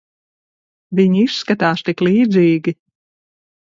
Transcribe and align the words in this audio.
Viņi 0.99 1.21
izskatās 1.25 1.85
tik 1.91 2.03
līdzīgi. 2.07 2.77